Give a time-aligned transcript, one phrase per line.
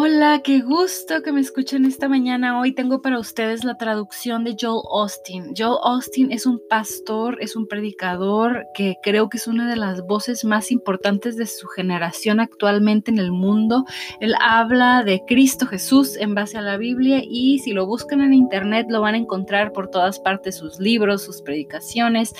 [0.00, 2.60] Hola, qué gusto que me escuchen esta mañana.
[2.60, 5.54] Hoy tengo para ustedes la traducción de Joel Austin.
[5.58, 10.06] Joel Austin es un pastor, es un predicador que creo que es una de las
[10.06, 13.86] voces más importantes de su generación actualmente en el mundo.
[14.20, 18.34] Él habla de Cristo Jesús en base a la Biblia y si lo buscan en
[18.34, 22.36] internet lo van a encontrar por todas partes, sus libros, sus predicaciones.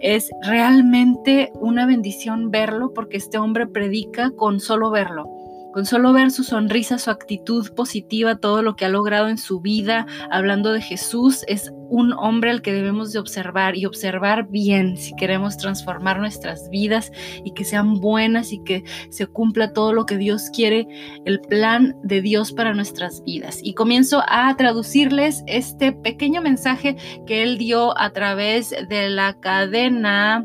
[0.00, 5.35] Es realmente una bendición verlo porque este hombre predica con solo verlo
[5.76, 9.60] con solo ver su sonrisa, su actitud positiva, todo lo que ha logrado en su
[9.60, 14.96] vida, hablando de Jesús, es un hombre al que debemos de observar y observar bien
[14.96, 17.12] si queremos transformar nuestras vidas
[17.44, 20.88] y que sean buenas y que se cumpla todo lo que Dios quiere,
[21.26, 23.60] el plan de Dios para nuestras vidas.
[23.62, 30.42] Y comienzo a traducirles este pequeño mensaje que él dio a través de la cadena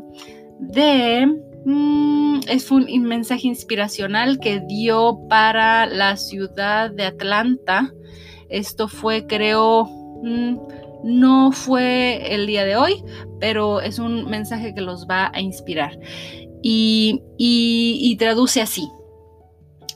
[0.58, 1.51] de...
[1.64, 7.92] Mm, es un mensaje inspiracional que dio para la ciudad de Atlanta.
[8.48, 9.84] Esto fue, creo,
[10.22, 10.56] mm,
[11.04, 13.02] no fue el día de hoy,
[13.40, 15.98] pero es un mensaje que los va a inspirar.
[16.62, 18.88] Y, y traduce así.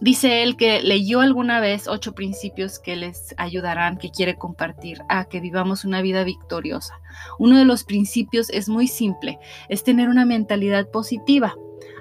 [0.01, 5.25] Dice él que leyó alguna vez ocho principios que les ayudarán, que quiere compartir a
[5.25, 7.01] que vivamos una vida victoriosa.
[7.39, 9.39] Uno de los principios es muy simple,
[9.69, 11.55] es tener una mentalidad positiva.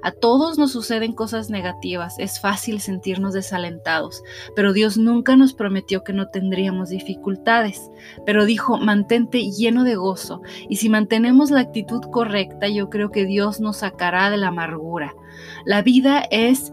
[0.03, 4.21] A todos nos suceden cosas negativas, es fácil sentirnos desalentados,
[4.55, 7.89] pero Dios nunca nos prometió que no tendríamos dificultades,
[8.23, 13.25] pero dijo, mantente lleno de gozo, y si mantenemos la actitud correcta, yo creo que
[13.25, 15.15] Dios nos sacará de la amargura.
[15.65, 16.71] La vida es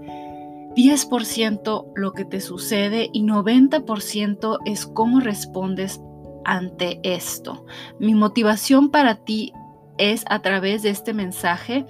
[0.74, 6.00] 10% lo que te sucede y 90% es cómo respondes
[6.44, 7.66] ante esto.
[7.98, 9.52] Mi motivación para ti
[9.98, 11.86] es a través de este mensaje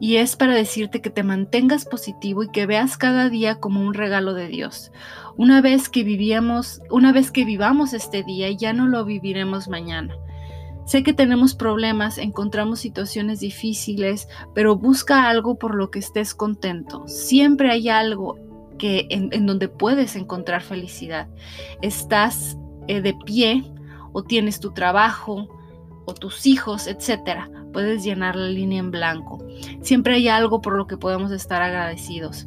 [0.00, 3.94] y es para decirte que te mantengas positivo y que veas cada día como un
[3.94, 4.90] regalo de Dios.
[5.36, 10.16] Una vez que vivíamos, una vez que vivamos este día, ya no lo viviremos mañana.
[10.84, 17.06] Sé que tenemos problemas, encontramos situaciones difíciles, pero busca algo por lo que estés contento.
[17.06, 18.36] Siempre hay algo
[18.78, 21.28] que en, donde puedes encontrar felicidad.
[21.82, 23.64] Estás eh, de pie
[24.12, 25.48] o tienes tu trabajo
[26.04, 29.44] o tus hijos, etcétera puedes llenar la línea en blanco.
[29.80, 32.46] Siempre hay algo por lo que podemos estar agradecidos.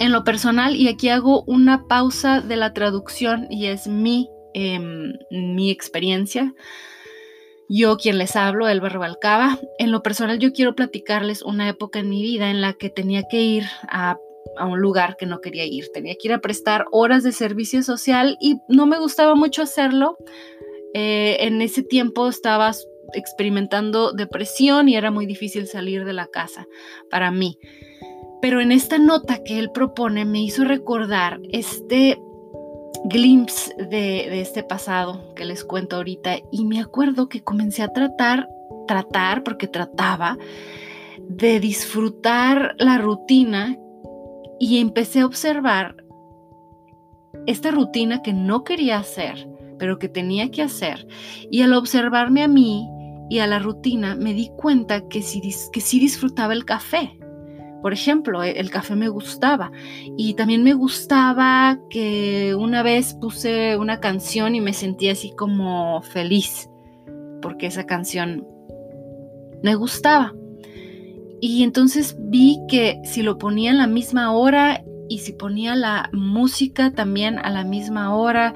[0.00, 5.12] En lo personal, y aquí hago una pausa de la traducción y es mi, em,
[5.30, 6.54] mi experiencia.
[7.68, 12.08] Yo quien les hablo, Elba Rebalcaba, en lo personal yo quiero platicarles una época en
[12.08, 14.18] mi vida en la que tenía que ir a,
[14.56, 15.90] a, un lugar que no quería ir.
[15.92, 20.16] Tenía que ir a prestar horas de servicio social y no me gustaba mucho hacerlo.
[20.94, 22.72] Eh, en ese tiempo estaba
[23.12, 26.66] experimentando depresión y era muy difícil salir de la casa
[27.10, 27.58] para mí.
[28.40, 32.18] Pero en esta nota que él propone me hizo recordar este
[33.08, 38.48] glimpse de, este pasado que les cuento ahorita y me acuerdo que comencé a tratar,
[38.86, 40.38] tratar, porque trataba
[41.28, 43.76] de disfrutar la rutina
[44.60, 45.96] y empecé a observar
[47.46, 49.48] esta rutina que no quería hacer,
[49.78, 51.06] pero que tenía que hacer.
[51.50, 52.88] Y al observarme a mí
[53.30, 55.40] y a la rutina me di cuenta que sí,
[55.72, 57.18] que sí disfrutaba el café.
[57.82, 59.70] Por ejemplo, e, el café me gustaba
[60.16, 66.02] y también me gustaba que una vez puse una canción y me sentí así como
[66.02, 66.68] feliz
[67.40, 68.46] porque esa canción
[69.62, 70.34] me gustaba.
[71.40, 76.10] Y entonces vi que si lo ponía en la misma hora y si ponía la
[76.12, 78.54] música también a la misma hora,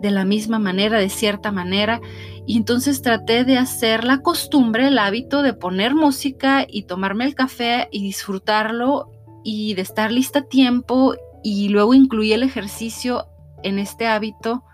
[0.00, 2.00] de la misma manera, de cierta manera.
[2.46, 7.34] Y entonces traté de hacer la costumbre, el hábito de poner música y tomarme el
[7.34, 9.10] café y disfrutarlo
[9.44, 13.26] y de estar lista a tiempo y luego incluí el ejercicio
[13.62, 14.64] en este hábito,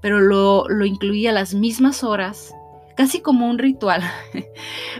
[0.00, 2.54] pero lo, lo incluí a las mismas horas
[2.94, 4.02] casi como un ritual.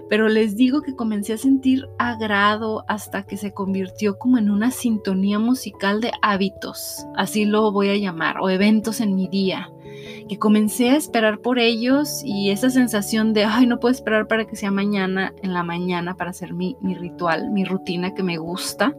[0.08, 4.70] Pero les digo que comencé a sentir agrado hasta que se convirtió como en una
[4.70, 9.70] sintonía musical de hábitos, así lo voy a llamar, o eventos en mi día,
[10.28, 14.46] que comencé a esperar por ellos y esa sensación de, ay, no puedo esperar para
[14.46, 18.38] que sea mañana, en la mañana, para hacer mi, mi ritual, mi rutina que me
[18.38, 18.94] gusta,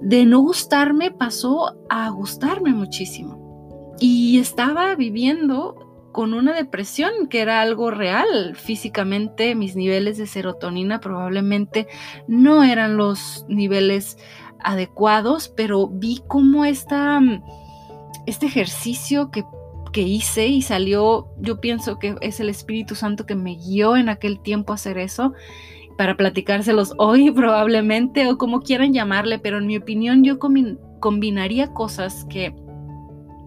[0.00, 3.94] de no gustarme pasó a gustarme muchísimo.
[4.00, 5.84] Y estaba viviendo
[6.14, 8.54] con una depresión, que era algo real.
[8.54, 11.88] Físicamente mis niveles de serotonina probablemente
[12.28, 14.16] no eran los niveles
[14.60, 17.20] adecuados, pero vi cómo esta,
[18.26, 19.44] este ejercicio que,
[19.94, 24.08] que hice y salió, yo pienso que es el Espíritu Santo que me guió en
[24.08, 25.32] aquel tiempo a hacer eso
[25.96, 30.38] para platicárselos hoy probablemente o como quieran llamarle, pero en mi opinión yo
[31.00, 32.52] combinaría cosas que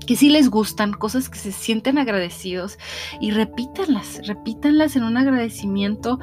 [0.07, 2.79] que sí les gustan, cosas que se sienten agradecidos
[3.19, 6.17] y repítanlas, repítanlas en un agradecimiento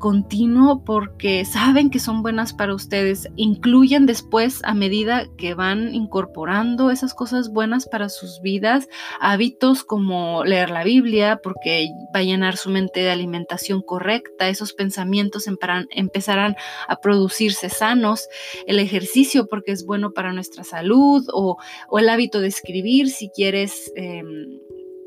[0.00, 3.28] continuo porque saben que son buenas para ustedes.
[3.36, 8.88] Incluyen después a medida que van incorporando esas cosas buenas para sus vidas,
[9.20, 14.72] hábitos como leer la Biblia porque va a llenar su mente de alimentación correcta, esos
[14.72, 15.46] pensamientos
[15.90, 16.56] empezarán
[16.88, 18.26] a producirse sanos,
[18.66, 21.58] el ejercicio porque es bueno para nuestra salud o,
[21.96, 23.92] el hábito de escribir si quieres...
[23.94, 24.58] Em,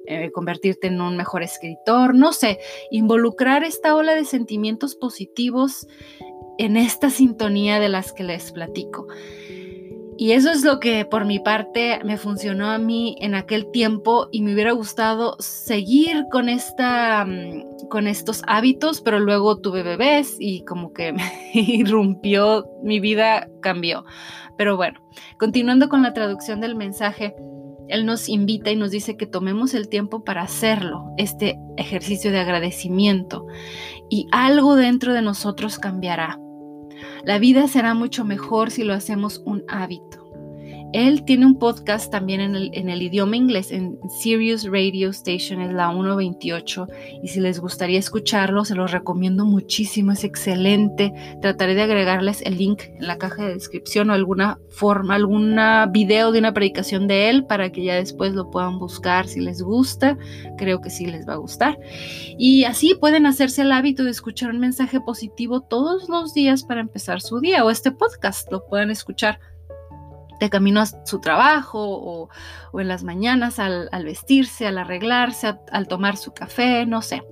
[0.08, 2.60] eh, convertirte en un mejor escritor, no sé,
[2.92, 5.88] involucrar esta ola de sentimientos positivos
[6.58, 9.08] en esta sintonía de las que les platico.
[10.18, 14.30] Y eso es lo que por mi parte me funcionó a mí en aquel tiempo
[14.32, 20.38] y me hubiera gustado seguir con esta mm, con estos hábitos, pero luego tuve bebés
[20.40, 21.24] y como que me
[21.54, 24.06] irrumpió, mi vida cambió.
[24.58, 25.00] Pero bueno,
[25.40, 27.36] continuando con la traducción del mensaje,
[27.94, 32.40] él nos invita y nos dice que tomemos el tiempo para hacerlo, este ejercicio de
[32.40, 33.46] agradecimiento,
[34.10, 36.40] y algo dentro de nosotros cambiará.
[37.24, 40.23] La vida será mucho mejor si lo hacemos un hábito.
[40.94, 42.56] Él tiene un podcast también en
[42.90, 46.88] el, idioma inglés, en Sirius Radio Station, es la 128.
[47.24, 51.12] Y si les gustaría escucharlo, se los recomiendo muchísimo, es excelente.
[51.42, 56.32] Trataré de agregarles el link en la caja de descripción o alguna forma, alguna video
[56.32, 60.18] de una predicación de él para que ya después lo puedan buscar si les gusta.
[60.58, 61.80] Creo que sí les va a gustar.
[62.38, 66.82] Y así pueden hacerse el hábito de escuchar un mensaje positivo todos los días para
[66.82, 69.40] empezar su día o este podcast lo pueden escuchar
[70.44, 72.30] de camino a su trabajo o,
[72.80, 77.24] en las mañanas al, vestirse, al arreglarse, al tomar su café, no sé.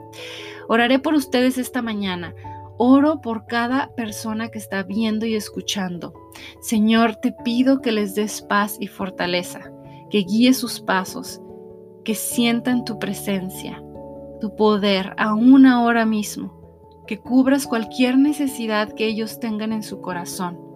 [0.68, 2.34] Oraré por ustedes esta mañana.
[2.78, 6.14] Oro por cada persona que está viendo y escuchando.
[6.62, 9.72] Señor, te pido que les des paz y fortaleza,
[10.10, 11.42] que guíe sus pasos,
[12.04, 13.84] que sientan tu presencia,
[14.40, 20.71] tu poder, aún ahora mismo, que cubras cualquier necesidad que ellos tengan en su corazón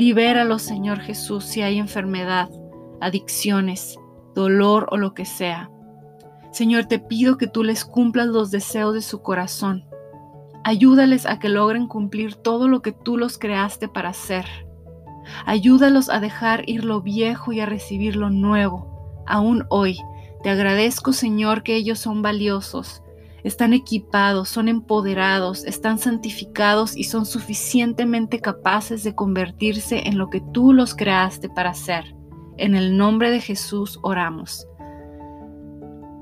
[0.00, 2.48] Libéralos, Señor Jesús, si hay enfermedad,
[3.02, 3.98] adicciones,
[4.34, 5.70] dolor o lo que sea.
[6.52, 9.84] Señor, te pido que tú les cumplas los deseos de su corazón.
[10.64, 14.46] Ayúdales a que logren cumplir todo lo que tú los creaste para hacer.
[15.44, 19.98] Ayúdalos a dejar ir lo viejo y a recibir lo nuevo, aún hoy.
[20.42, 23.02] Te agradezco, Señor, que ellos son valiosos,
[23.44, 30.42] están equipados, son empoderados, están santificados y son suficientemente capaces de convertirse en lo que
[30.52, 32.14] tú los creaste para ser.
[32.56, 34.66] En el nombre de Jesús oramos.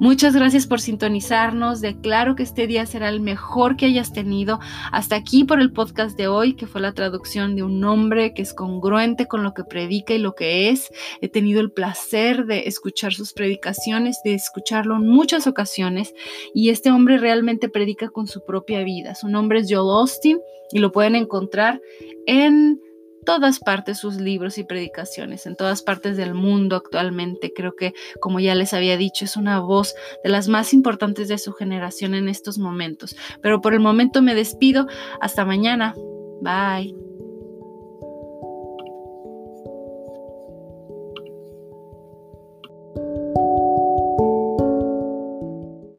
[0.00, 1.80] Muchas gracias por sintonizarnos.
[1.80, 4.60] Declaro que este día será el mejor que hayas tenido.
[4.92, 8.42] Hasta aquí por el podcast de hoy, que fue la traducción de un nombre que
[8.42, 10.88] es congruente con lo que predica y lo que es.
[11.20, 16.14] He tenido el placer de escuchar sus predicaciones, de escucharlo en muchas ocasiones.
[16.54, 19.16] Y este hombre realmente predica con su propia vida.
[19.16, 20.38] Su nombre es Joel Austin
[20.70, 21.80] y lo pueden encontrar
[22.26, 22.80] en
[23.24, 27.52] todas partes sus libros y predicaciones, en todas partes del mundo actualmente.
[27.54, 29.94] Creo que, como ya les había dicho, es una voz
[30.24, 33.16] de las más importantes de su generación en estos momentos.
[33.42, 34.86] Pero por el momento me despido.
[35.20, 35.94] Hasta mañana.
[36.40, 37.07] Bye.